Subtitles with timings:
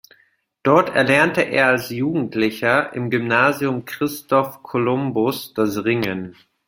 [0.63, 6.35] Dort erlernte er als Jugendlicher im Gymnasium Christoph Columbus das Ringen.